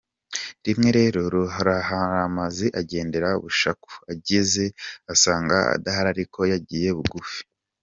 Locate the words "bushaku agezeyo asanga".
3.43-5.55